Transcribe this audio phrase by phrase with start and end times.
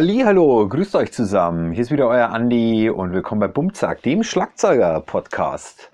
[0.00, 1.72] Hallo, grüßt euch zusammen.
[1.72, 5.90] Hier ist wieder euer Andi und willkommen bei Bumzack, dem Schlagzeuger-Podcast.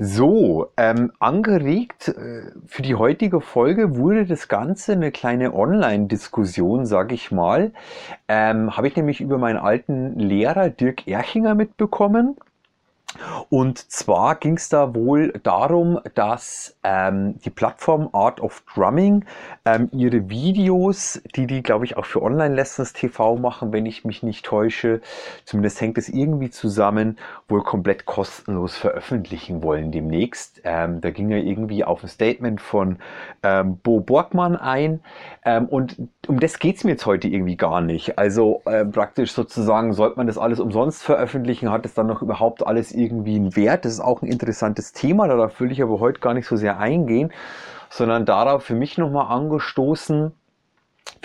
[0.00, 7.12] So, ähm, angeregt äh, für die heutige Folge wurde das Ganze eine kleine Online-Diskussion, sag
[7.12, 7.70] ich mal.
[8.26, 12.36] Ähm, Habe ich nämlich über meinen alten Lehrer Dirk Erchinger mitbekommen.
[13.48, 19.24] Und zwar ging es da wohl darum, dass ähm, die Plattform Art of Drumming
[19.64, 24.22] ähm, ihre Videos, die die, glaube ich, auch für Online-Lessons TV machen, wenn ich mich
[24.22, 25.00] nicht täusche,
[25.44, 30.60] zumindest hängt es irgendwie zusammen, wohl komplett kostenlos veröffentlichen wollen demnächst.
[30.64, 32.98] Ähm, da ging er irgendwie auf ein Statement von
[33.42, 35.00] ähm, Bo Borgmann ein.
[35.44, 35.96] Ähm, und
[36.26, 38.18] um das geht es mir jetzt heute irgendwie gar nicht.
[38.18, 42.66] Also äh, praktisch sozusagen, sollte man das alles umsonst veröffentlichen, hat es dann noch überhaupt
[42.66, 43.84] alles irgendwie einen Wert?
[43.84, 46.78] Das ist auch ein interessantes Thema, darauf will ich aber heute gar nicht so sehr
[46.78, 47.32] eingehen,
[47.90, 50.32] sondern darauf für mich nochmal angestoßen,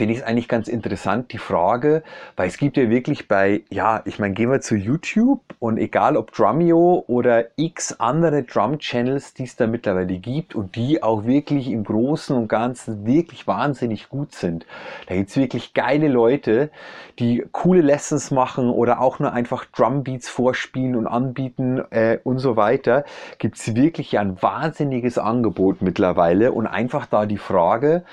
[0.01, 2.01] finde ich es eigentlich ganz interessant, die Frage,
[2.35, 6.17] weil es gibt ja wirklich bei, ja, ich meine, gehen wir zu YouTube und egal
[6.17, 11.67] ob Drumeo oder x andere Drum-Channels, die es da mittlerweile gibt und die auch wirklich
[11.67, 14.65] im Großen und Ganzen wirklich wahnsinnig gut sind.
[15.05, 16.71] Da gibt es wirklich geile Leute,
[17.19, 22.55] die coole Lessons machen oder auch nur einfach Drumbeats vorspielen und anbieten äh, und so
[22.55, 23.05] weiter.
[23.37, 28.03] Gibt es wirklich ein wahnsinniges Angebot mittlerweile und einfach da die Frage,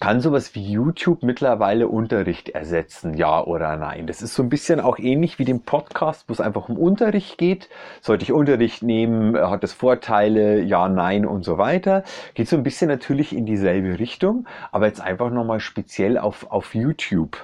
[0.00, 4.06] kann sowas wie YouTube mittlerweile Unterricht ersetzen, ja oder nein?
[4.06, 7.36] Das ist so ein bisschen auch ähnlich wie dem Podcast, wo es einfach um Unterricht
[7.36, 7.68] geht.
[8.00, 9.36] Sollte ich Unterricht nehmen?
[9.36, 10.62] Hat das Vorteile?
[10.62, 12.02] Ja, nein und so weiter.
[12.32, 16.74] Geht so ein bisschen natürlich in dieselbe Richtung, aber jetzt einfach nochmal speziell auf, auf
[16.74, 17.36] YouTube.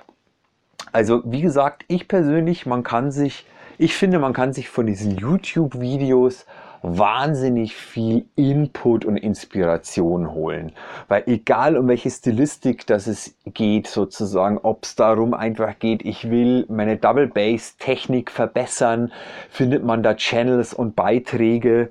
[0.92, 3.44] Also, wie gesagt, ich persönlich, man kann sich,
[3.76, 6.46] ich finde, man kann sich von diesen YouTube-Videos
[6.86, 10.72] wahnsinnig viel Input und Inspiration holen.
[11.08, 16.30] Weil egal um welche Stilistik das es geht, sozusagen, ob es darum einfach geht, ich
[16.30, 19.12] will meine Double Bass Technik verbessern,
[19.50, 21.91] findet man da Channels und Beiträge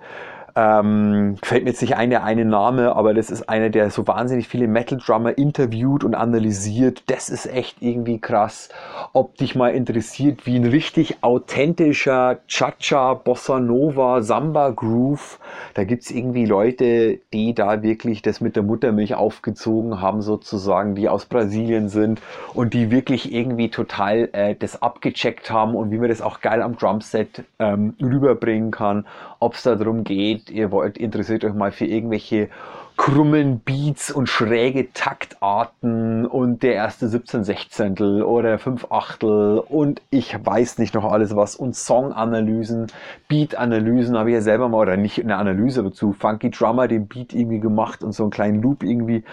[0.57, 4.07] ähm, fällt mir jetzt nicht ein, der eine Name, aber das ist einer, der so
[4.07, 7.03] wahnsinnig viele Metal Drummer interviewt und analysiert.
[7.07, 8.69] Das ist echt irgendwie krass.
[9.11, 15.39] Ob dich mal interessiert, wie ein richtig authentischer Cha-Cha, Bossa Nova, Samba Groove,
[15.73, 21.09] da gibt's irgendwie Leute, die da wirklich das mit der Muttermilch aufgezogen haben, sozusagen, die
[21.09, 22.21] aus Brasilien sind
[22.53, 26.61] und die wirklich irgendwie total äh, das abgecheckt haben und wie man das auch geil
[26.61, 29.05] am Drumset ähm, rüberbringen kann.
[29.39, 32.49] Ob es darum geht, ihr wollt, interessiert euch mal für irgendwelche
[32.97, 40.33] krummen Beats und schräge Taktarten und der erste 17 Sechzehntel oder 5 Achtel und ich
[40.33, 42.87] weiß nicht noch alles was und Songanalysen,
[43.27, 47.07] Beat-Analysen habe ich ja selber mal, oder nicht eine Analyse, aber zu Funky Drummer den
[47.07, 49.25] Beat irgendwie gemacht und so einen kleinen Loop irgendwie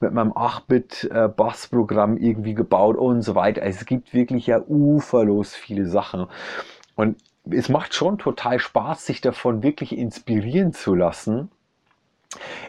[0.00, 3.62] mit meinem 8-Bit-Bassprogramm irgendwie gebaut und so weiter.
[3.62, 6.26] Also es gibt wirklich ja uferlos viele Sachen.
[6.94, 7.16] Und
[7.50, 11.50] es macht schon total Spaß, sich davon wirklich inspirieren zu lassen.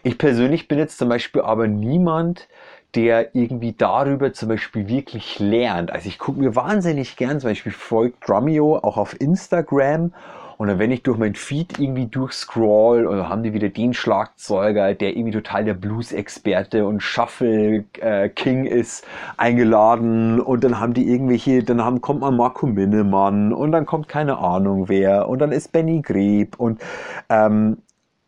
[0.03, 2.47] Ich persönlich bin jetzt zum Beispiel aber niemand,
[2.95, 5.91] der irgendwie darüber zum Beispiel wirklich lernt.
[5.91, 10.13] Also ich gucke mir wahnsinnig gern zum Beispiel folgt Drumeo auch auf Instagram
[10.59, 13.93] und dann, wenn ich durch mein Feed irgendwie durchscroll, und dann haben die wieder den
[13.93, 20.41] Schlagzeuger, der irgendwie total der Blues-Experte und Shuffle-King ist, eingeladen.
[20.41, 24.39] Und dann haben die irgendwelche, dann haben, kommt mal Marco Minnemann und dann kommt keine
[24.39, 25.29] Ahnung wer.
[25.29, 26.59] Und dann ist Benny Greb.
[26.59, 26.81] Und
[27.29, 27.77] ähm,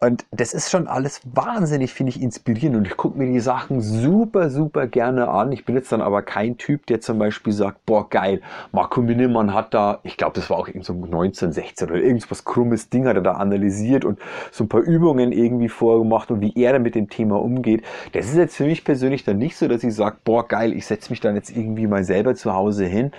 [0.03, 2.75] und das ist schon alles wahnsinnig, finde ich, inspirierend.
[2.75, 5.51] Und ich gucke mir die Sachen super, super gerne an.
[5.51, 8.41] Ich bin jetzt dann aber kein Typ, der zum Beispiel sagt, boah, geil,
[8.72, 12.90] Marco Minnemann hat da, ich glaube, das war auch irgend so 1916 oder irgendwas krummes
[12.90, 14.17] Ding hat er da analysiert und
[14.51, 17.84] so ein paar Übungen irgendwie vorgemacht und wie er dann mit dem Thema umgeht.
[18.13, 20.88] Das ist jetzt für mich persönlich dann nicht so, dass ich sage, boah, geil, ich
[20.88, 23.11] setze mich dann jetzt irgendwie mal selber zu Hause hin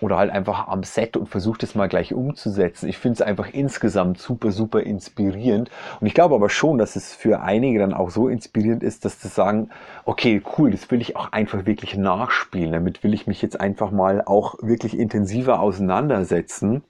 [0.00, 2.88] oder halt einfach am Set und versucht es mal gleich umzusetzen.
[2.88, 5.70] Ich finde es einfach insgesamt super, super inspirierend.
[6.00, 9.20] Und ich glaube aber schon, dass es für einige dann auch so inspirierend ist, dass
[9.20, 9.70] sie sagen,
[10.04, 12.72] okay, cool, das will ich auch einfach wirklich nachspielen.
[12.72, 16.82] Damit will ich mich jetzt einfach mal auch wirklich intensiver auseinandersetzen.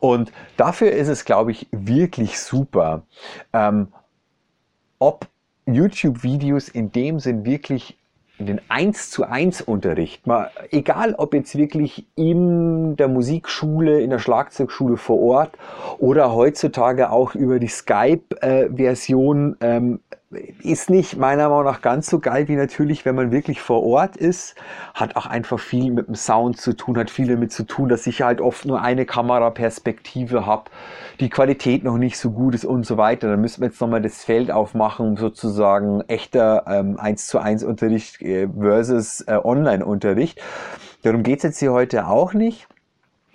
[0.00, 3.02] Und dafür ist es, glaube ich, wirklich super,
[3.52, 3.88] ähm,
[4.98, 5.26] ob
[5.66, 7.98] YouTube-Videos in dem Sinn wirklich
[8.38, 14.18] den 1 zu 1 Unterricht, mal, egal ob jetzt wirklich in der Musikschule, in der
[14.18, 15.50] Schlagzeugschule vor Ort
[15.98, 22.48] oder heutzutage auch über die Skype-Version, ähm, ist nicht meiner Meinung nach ganz so geil
[22.48, 24.56] wie natürlich, wenn man wirklich vor Ort ist.
[24.92, 28.06] Hat auch einfach viel mit dem Sound zu tun, hat viel damit zu tun, dass
[28.06, 30.70] ich halt oft nur eine Kameraperspektive habe,
[31.20, 33.28] die Qualität noch nicht so gut ist und so weiter.
[33.28, 38.20] Dann müssen wir jetzt nochmal das Feld aufmachen, sozusagen echter ähm, 1 zu 1 Unterricht
[38.20, 40.42] äh, versus äh, Online-Unterricht.
[41.04, 42.68] Darum geht es jetzt hier heute auch nicht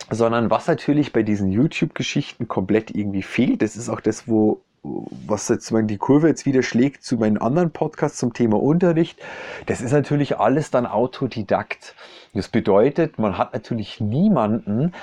[0.10, 5.48] sondern was natürlich bei diesen YouTube-Geschichten komplett irgendwie fehlt, das ist auch das, wo was
[5.48, 9.20] jetzt die Kurve jetzt wieder schlägt zu meinen anderen Podcasts zum Thema Unterricht,
[9.66, 11.96] das ist natürlich alles dann Autodidakt.
[12.34, 14.94] Das bedeutet, man hat natürlich niemanden,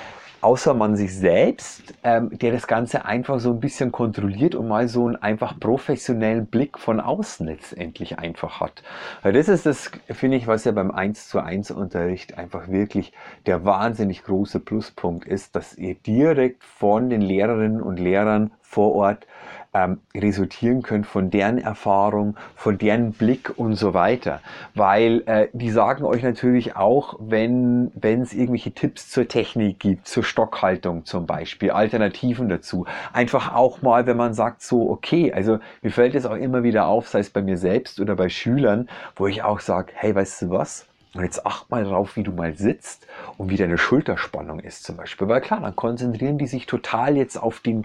[0.42, 4.88] außer man sich selbst, ähm, der das Ganze einfach so ein bisschen kontrolliert und mal
[4.88, 8.82] so einen einfach professionellen Blick von außen letztendlich einfach hat.
[9.22, 13.12] Weil das ist das, finde ich, was ja beim 1 zu 1 Unterricht einfach wirklich
[13.46, 19.26] der wahnsinnig große Pluspunkt ist, dass ihr direkt von den Lehrerinnen und Lehrern vor Ort
[19.74, 24.40] ähm, resultieren können von deren Erfahrung, von deren Blick und so weiter.
[24.74, 30.22] Weil äh, die sagen euch natürlich auch, wenn es irgendwelche Tipps zur Technik gibt, zur
[30.22, 32.86] Stockhaltung zum Beispiel, Alternativen dazu.
[33.12, 36.86] Einfach auch mal, wenn man sagt so, okay, also mir fällt es auch immer wieder
[36.86, 40.42] auf, sei es bei mir selbst oder bei Schülern, wo ich auch sage, hey, weißt
[40.42, 40.89] du was?
[41.14, 44.96] Und jetzt acht mal drauf, wie du mal sitzt und wie deine Schulterspannung ist zum
[44.96, 45.26] Beispiel.
[45.26, 47.84] Weil klar, dann konzentrieren die sich total jetzt auf den,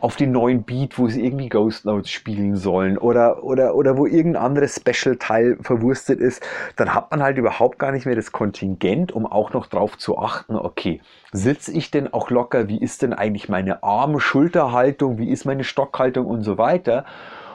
[0.00, 4.06] auf den neuen Beat, wo sie irgendwie Ghost Notes spielen sollen oder, oder, oder wo
[4.06, 6.44] irgendein anderes Special-Teil verwurstet ist,
[6.74, 10.18] dann hat man halt überhaupt gar nicht mehr das Kontingent, um auch noch drauf zu
[10.18, 11.00] achten, okay,
[11.30, 16.26] sitze ich denn auch locker, wie ist denn eigentlich meine Arm-Schulterhaltung, wie ist meine Stockhaltung
[16.26, 17.04] und so weiter.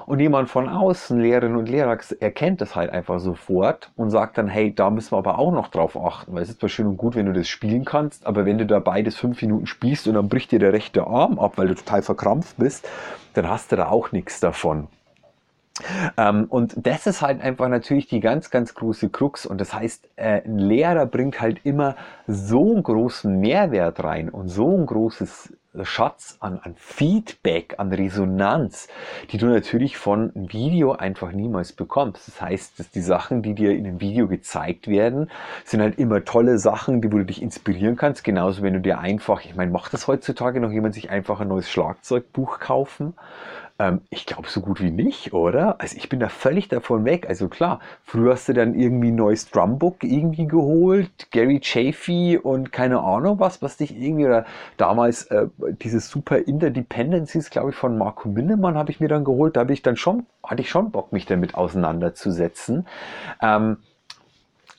[0.09, 4.47] Und jemand von außen, Lehrerinnen und Lehrer, erkennt das halt einfach sofort und sagt dann,
[4.47, 6.97] hey, da müssen wir aber auch noch drauf achten, weil es ist zwar schön und
[6.97, 10.15] gut, wenn du das spielen kannst, aber wenn du da beides fünf Minuten spielst und
[10.15, 12.89] dann bricht dir der rechte Arm ab, weil du total verkrampft bist,
[13.35, 14.87] dann hast du da auch nichts davon.
[16.17, 19.45] Ähm, und das ist halt einfach natürlich die ganz, ganz große Krux.
[19.45, 21.95] Und das heißt, äh, ein Lehrer bringt halt immer
[22.25, 28.87] so einen großen Mehrwert rein und so ein großes Schatz an, an Feedback, an Resonanz,
[29.31, 32.27] die du natürlich von einem Video einfach niemals bekommst.
[32.27, 35.29] Das heißt, dass die Sachen, die dir in einem Video gezeigt werden,
[35.65, 38.23] sind halt immer tolle Sachen, die wo du dich inspirieren kannst.
[38.23, 41.47] Genauso, wenn du dir einfach, ich meine, macht das heutzutage noch jemand sich einfach ein
[41.47, 43.13] neues Schlagzeugbuch kaufen?
[43.79, 45.79] Ähm, ich glaube so gut wie nicht, oder?
[45.79, 47.27] Also ich bin da völlig davon weg.
[47.29, 52.71] Also klar, früher hast du dann irgendwie ein neues Drumbook irgendwie geholt, Gary Chafee und
[52.73, 54.45] keine Ahnung was, was dich irgendwie, oder
[54.77, 55.47] damals äh,
[55.81, 59.55] dieses Super Interdependencies, glaube ich, von Marco Minnemann habe ich mir dann geholt.
[59.55, 62.85] Da habe ich dann schon, hatte ich schon Bock, mich damit auseinanderzusetzen.
[63.41, 63.77] Ähm,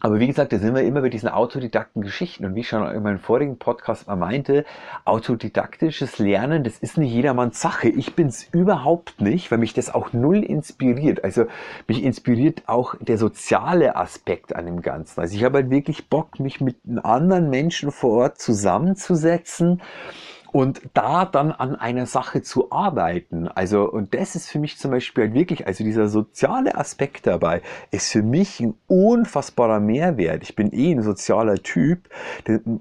[0.01, 2.47] aber wie gesagt, da sind wir immer bei diesen autodidakten Geschichten.
[2.47, 4.65] Und wie ich schon in meinem vorigen Podcast mal meinte,
[5.05, 7.89] autodidaktisches Lernen, das ist nicht jedermanns Sache.
[7.89, 11.23] Ich bin es überhaupt nicht, weil mich das auch null inspiriert.
[11.23, 11.45] Also
[11.87, 15.21] mich inspiriert auch der soziale Aspekt an dem Ganzen.
[15.21, 19.83] Also ich habe halt wirklich Bock, mich mit anderen Menschen vor Ort zusammenzusetzen
[20.53, 23.49] und da dann an einer Sache zu arbeiten.
[23.49, 27.63] Also, und das ist für mich zum Beispiel halt wirklich, also dieser soziale Aspekt dabei
[27.91, 30.43] ist für mich ein unfassbarer Mehrwert.
[30.43, 32.09] Ich bin eh ein sozialer Typ.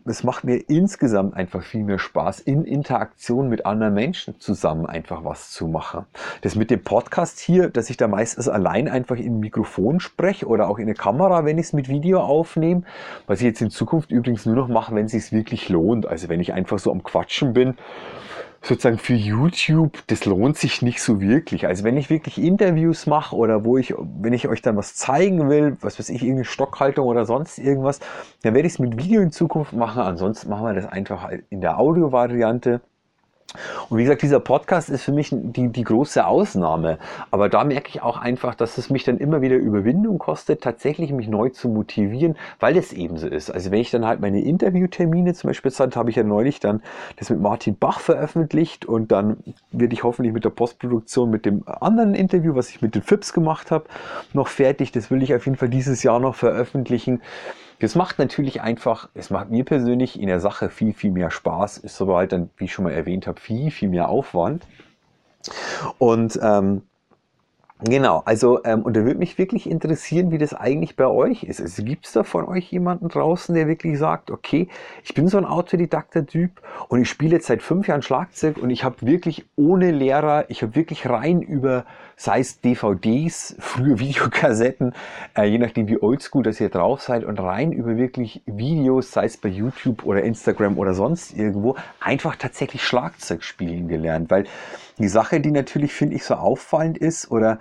[0.06, 5.24] Es macht mir insgesamt einfach viel mehr Spaß, in Interaktion mit anderen Menschen zusammen einfach
[5.24, 6.06] was zu machen.
[6.42, 10.70] Das mit dem Podcast hier, dass ich da meistens allein einfach im Mikrofon spreche oder
[10.70, 12.84] auch in der Kamera, wenn ich es mit Video aufnehme,
[13.28, 16.08] was ich jetzt in Zukunft übrigens nur noch mache, wenn es sich wirklich lohnt.
[16.08, 17.76] Also wenn ich einfach so am Quatschen bin, bin,
[18.62, 21.66] sozusagen für YouTube, das lohnt sich nicht so wirklich.
[21.68, 25.50] Also wenn ich wirklich Interviews mache oder wo ich, wenn ich euch dann was zeigen
[25.50, 28.00] will, was weiß ich, irgendeine Stockhaltung oder sonst irgendwas,
[28.42, 30.02] dann werde ich es mit Video in Zukunft machen.
[30.02, 32.82] Ansonsten machen wir das einfach in der Audio-Variante.
[33.90, 36.98] Und wie gesagt, dieser Podcast ist für mich die, die große Ausnahme.
[37.32, 41.12] Aber da merke ich auch einfach, dass es mich dann immer wieder Überwindung kostet, tatsächlich
[41.12, 43.50] mich neu zu motivieren, weil es eben so ist.
[43.50, 46.82] Also wenn ich dann halt meine Interviewtermine zum Beispiel hatte, habe ich ja neulich dann
[47.18, 49.38] das mit Martin Bach veröffentlicht und dann
[49.72, 53.34] werde ich hoffentlich mit der Postproduktion mit dem anderen Interview, was ich mit den FIPS
[53.34, 53.86] gemacht habe,
[54.34, 54.92] noch fertig.
[54.92, 57.22] Das will ich auf jeden Fall dieses Jahr noch veröffentlichen.
[57.80, 61.78] Das macht natürlich einfach, es macht mir persönlich in der Sache viel, viel mehr Spaß,
[61.78, 64.68] ist aber halt dann, wie ich schon mal erwähnt habe, viel, viel mehr Aufwand.
[65.98, 66.84] Und ähm,
[67.82, 71.62] Genau, also ähm, und da würde mich wirklich interessieren, wie das eigentlich bei euch ist.
[71.62, 74.68] Also gibt es da von euch jemanden draußen, der wirklich sagt, okay,
[75.02, 78.70] ich bin so ein autodidakter Typ und ich spiele jetzt seit fünf Jahren Schlagzeug und
[78.70, 81.86] ich habe wirklich ohne Lehrer, ich habe wirklich rein über,
[82.18, 84.94] sei es DVDs, frühe Videokassetten,
[85.38, 89.24] äh, je nachdem wie oldschool das ihr drauf seid und rein über wirklich Videos, sei
[89.24, 94.44] es bei YouTube oder Instagram oder sonst irgendwo, einfach tatsächlich Schlagzeug spielen gelernt, weil
[95.04, 97.60] die Sache, die natürlich, finde ich, so auffallend ist, oder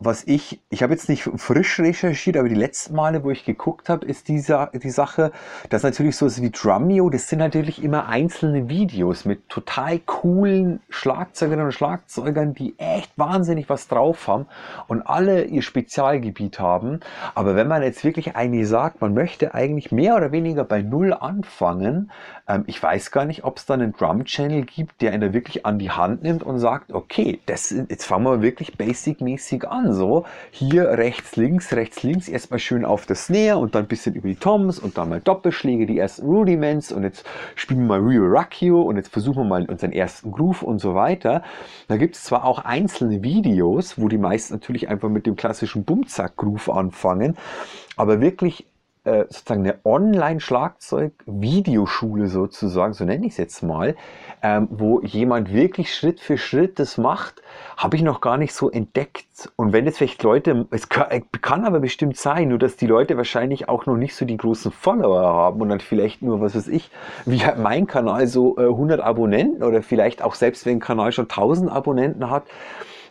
[0.00, 3.88] was ich, ich habe jetzt nicht frisch recherchiert, aber die letzten Male, wo ich geguckt
[3.88, 5.32] habe, ist dieser, die Sache,
[5.70, 11.66] dass natürlich so wie Drumeo, das sind natürlich immer einzelne Videos mit total coolen Schlagzeugerinnen
[11.66, 14.46] und Schlagzeugern, die echt wahnsinnig was drauf haben
[14.86, 17.00] und alle ihr Spezialgebiet haben.
[17.34, 21.12] Aber wenn man jetzt wirklich eigentlich sagt, man möchte eigentlich mehr oder weniger bei Null
[21.12, 22.12] anfangen,
[22.46, 25.66] ähm, ich weiß gar nicht, ob es da einen Drum-Channel gibt, der ihn da wirklich
[25.66, 30.24] an die Hand nimmt und sagt, okay, das, jetzt fangen wir wirklich basic-mäßig an so.
[30.50, 32.28] Hier rechts, links, rechts, links.
[32.28, 35.20] Erstmal schön auf das Snare und dann ein bisschen über die Toms und dann mal
[35.20, 39.48] Doppelschläge, die ersten Rudiments und jetzt spielen wir mal Rio Racchio und jetzt versuchen wir
[39.48, 41.42] mal unseren ersten Groove und so weiter.
[41.88, 45.84] Da gibt es zwar auch einzelne Videos, wo die meisten natürlich einfach mit dem klassischen
[45.84, 47.36] Bumzack-Groove anfangen,
[47.96, 48.66] aber wirklich
[49.04, 53.96] äh, sozusagen eine Online-Schlagzeug-Videoschule sozusagen, so nenne ich es jetzt mal,
[54.42, 57.42] ähm, wo jemand wirklich Schritt für Schritt das macht,
[57.76, 59.50] habe ich noch gar nicht so entdeckt.
[59.56, 62.86] Und wenn jetzt vielleicht Leute, es kann, äh, kann, aber bestimmt sein, nur dass die
[62.86, 66.54] Leute wahrscheinlich auch noch nicht so die großen Follower haben und dann vielleicht nur, was
[66.54, 66.90] weiß ich,
[67.24, 71.26] wie mein Kanal so äh, 100 Abonnenten oder vielleicht auch selbst wenn ein Kanal schon
[71.26, 72.44] 1000 Abonnenten hat,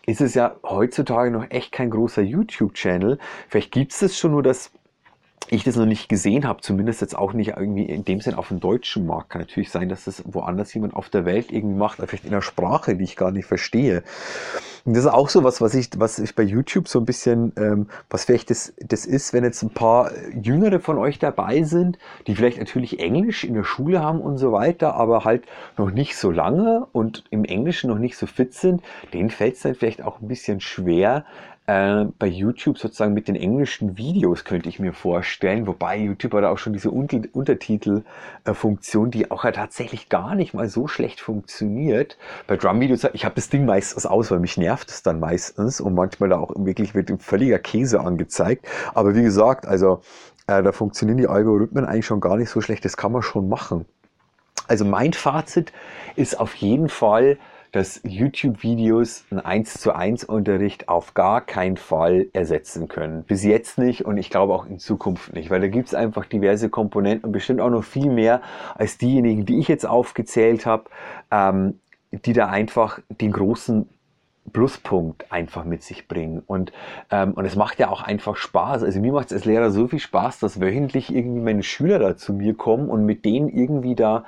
[0.06, 3.20] ist es ja heutzutage noch echt kein großer YouTube-Channel.
[3.50, 4.72] Vielleicht gibt es das schon nur, dass
[5.50, 8.50] ich das noch nicht gesehen habe, zumindest jetzt auch nicht irgendwie in dem Sinn auf
[8.50, 9.30] dem deutschen Markt.
[9.30, 12.42] Kann natürlich sein, dass das woanders jemand auf der Welt irgendwie macht, vielleicht in einer
[12.42, 14.04] Sprache, die ich gar nicht verstehe.
[14.88, 17.52] Und das ist auch so was, was ich, was ich bei YouTube so ein bisschen,
[17.58, 20.12] ähm, was vielleicht das, das ist, wenn jetzt ein paar
[20.42, 24.54] Jüngere von euch dabei sind, die vielleicht natürlich Englisch in der Schule haben und so
[24.54, 25.44] weiter, aber halt
[25.78, 28.82] noch nicht so lange und im Englischen noch nicht so fit sind,
[29.14, 31.26] denen fällt es dann vielleicht auch ein bisschen schwer,
[31.68, 36.46] äh, bei YouTube sozusagen mit den englischen Videos könnte ich mir vorstellen, wobei YouTube hat
[36.46, 42.18] auch schon diese Unter Untertitelfunktion, die auch ja tatsächlich gar nicht mal so schlecht funktioniert.
[42.48, 45.94] Bei Drum-Videos, ich habe das Ding meistens aus, weil mich nervt es dann meistens und
[45.94, 48.66] manchmal da auch wirklich wird völliger Käse angezeigt.
[48.94, 50.02] Aber wie gesagt, also
[50.48, 53.50] äh, da funktionieren die Algorithmen eigentlich schon gar nicht so schlecht, das kann man schon
[53.50, 53.86] machen.
[54.70, 55.74] Also mein Fazit
[56.16, 57.38] ist auf jeden Fall,
[57.72, 63.24] dass YouTube-Videos einen 1 zu 1 Unterricht auf gar keinen Fall ersetzen können.
[63.24, 66.26] Bis jetzt nicht und ich glaube auch in Zukunft nicht, weil da gibt es einfach
[66.26, 68.42] diverse Komponenten und bestimmt auch noch viel mehr
[68.76, 70.86] als diejenigen, die ich jetzt aufgezählt habe,
[71.32, 71.80] ähm,
[72.12, 73.88] die da einfach den großen
[74.54, 76.42] Pluspunkt einfach mit sich bringen.
[76.46, 76.72] Und,
[77.12, 78.84] ähm, und es macht ja auch einfach Spaß.
[78.84, 82.16] Also mir macht es als Lehrer so viel Spaß, dass wöchentlich irgendwie meine Schüler da
[82.16, 84.24] zu mir kommen und mit denen irgendwie da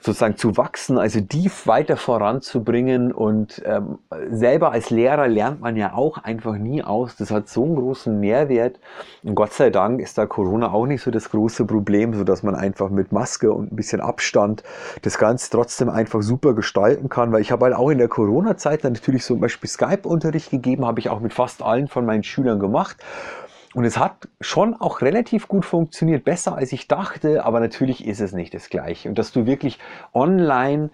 [0.00, 3.12] sozusagen zu wachsen, also die weiter voranzubringen.
[3.12, 3.98] Und ähm,
[4.30, 7.16] selber als Lehrer lernt man ja auch einfach nie aus.
[7.16, 8.78] Das hat so einen großen Mehrwert.
[9.22, 12.42] Und Gott sei Dank ist da Corona auch nicht so das große Problem, so dass
[12.42, 14.62] man einfach mit Maske und ein bisschen Abstand
[15.02, 18.84] das Ganze trotzdem einfach super gestalten kann, weil ich habe halt auch in der Corona-Zeit
[18.84, 22.96] natürlich zum Beispiel Skype-Unterricht gegeben, habe ich auch mit fast allen von meinen Schülern gemacht
[23.74, 28.20] und es hat schon auch relativ gut funktioniert, besser als ich dachte, aber natürlich ist
[28.20, 29.08] es nicht das Gleiche.
[29.08, 29.78] Und dass du wirklich
[30.14, 30.90] online,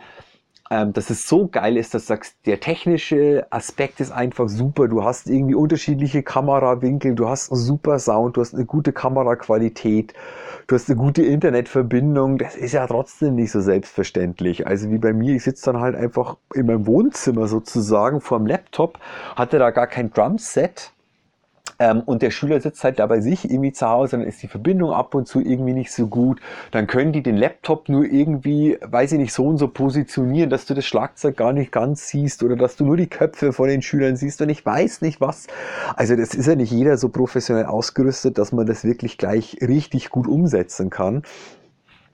[0.70, 4.88] ähm, dass es so geil ist, dass du sagst, der technische Aspekt ist einfach super.
[4.88, 10.12] Du hast irgendwie unterschiedliche Kamerawinkel, du hast einen super Sound, du hast eine gute Kameraqualität,
[10.66, 12.38] du hast eine gute Internetverbindung.
[12.38, 14.66] Das ist ja trotzdem nicht so selbstverständlich.
[14.66, 18.48] Also wie bei mir, ich sitze dann halt einfach in meinem Wohnzimmer sozusagen vor dem
[18.48, 18.98] Laptop,
[19.36, 20.93] hatte da gar kein Drumset
[21.78, 24.48] ähm, und der Schüler sitzt halt da bei sich irgendwie zu Hause, dann ist die
[24.48, 26.40] Verbindung ab und zu irgendwie nicht so gut.
[26.70, 30.66] Dann können die den Laptop nur irgendwie, weiß ich nicht, so und so positionieren, dass
[30.66, 33.82] du das Schlagzeug gar nicht ganz siehst oder dass du nur die Köpfe von den
[33.82, 35.46] Schülern siehst und ich weiß nicht was.
[35.96, 40.10] Also das ist ja nicht jeder so professionell ausgerüstet, dass man das wirklich gleich richtig
[40.10, 41.22] gut umsetzen kann.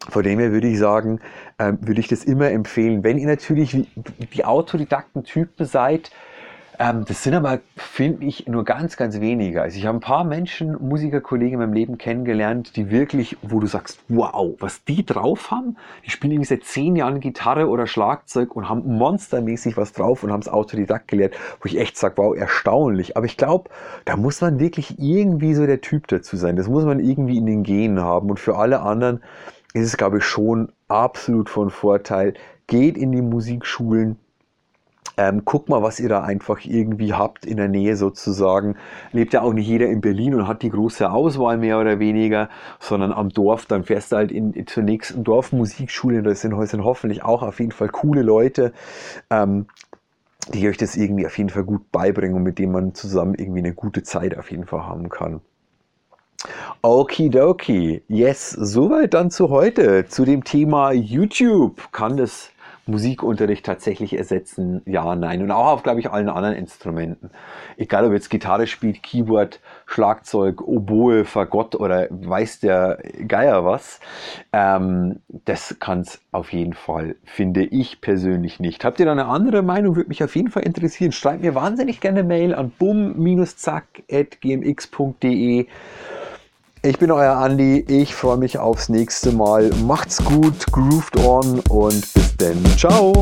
[0.08, 1.20] Von dem her würde ich sagen,
[1.58, 3.04] ähm, würde ich das immer empfehlen.
[3.04, 3.86] Wenn ihr natürlich
[4.32, 6.10] die Autodidakten-Typen seid,
[6.80, 9.60] ähm, das sind aber, finde ich, nur ganz, ganz wenige.
[9.60, 13.66] Also ich habe ein paar Menschen, Musikerkollegen in meinem Leben kennengelernt, die wirklich, wo du
[13.66, 15.76] sagst, wow, was die drauf haben.
[16.06, 20.32] Die spielen irgendwie seit zehn Jahren Gitarre oder Schlagzeug und haben monstermäßig was drauf und
[20.32, 23.14] haben es Autodidakt gelehrt, wo ich echt sage, wow, erstaunlich.
[23.14, 23.68] Aber ich glaube,
[24.06, 26.56] da muss man wirklich irgendwie so der Typ dazu sein.
[26.56, 28.30] Das muss man irgendwie in den Genen haben.
[28.30, 29.22] Und für alle anderen
[29.74, 32.32] ist es, glaube ich, schon absolut von Vorteil.
[32.68, 34.16] Geht in die Musikschulen,
[35.20, 38.76] ähm, guck mal, was ihr da einfach irgendwie habt in der Nähe sozusagen.
[39.12, 42.48] Lebt ja auch nicht jeder in Berlin und hat die große Auswahl mehr oder weniger,
[42.78, 46.22] sondern am Dorf, dann fährst du halt in, in zur nächsten Dorfmusikschule.
[46.22, 48.72] Das sind, sind hoffentlich auch auf jeden Fall coole Leute.
[49.28, 49.66] Ähm,
[50.54, 53.58] die euch das irgendwie auf jeden Fall gut beibringen und mit denen man zusammen irgendwie
[53.58, 55.42] eine gute Zeit auf jeden Fall haben kann.
[56.80, 58.02] Okidoki.
[58.08, 61.92] Yes, soweit dann zu heute, zu dem Thema YouTube.
[61.92, 62.50] Kann das
[62.90, 64.82] Musikunterricht tatsächlich ersetzen?
[64.86, 65.42] Ja, nein.
[65.42, 67.30] Und auch auf, glaube ich, allen anderen Instrumenten.
[67.76, 74.00] Egal, ob jetzt Gitarre spielt, Keyboard, Schlagzeug, Oboe, Fagott oder weiß der Geier was.
[74.52, 78.84] Ähm, das kann es auf jeden Fall, finde ich persönlich nicht.
[78.84, 79.96] Habt ihr da eine andere Meinung?
[79.96, 81.12] Würde mich auf jeden Fall interessieren.
[81.12, 85.66] Schreibt mir wahnsinnig gerne Mail an bum-zack.gmx.de.
[86.82, 87.84] Ich bin euer Andi.
[87.88, 89.68] Ich freue mich aufs nächste Mal.
[89.84, 92.64] Macht's gut, grooved on und bis denn.
[92.78, 93.12] Ciao.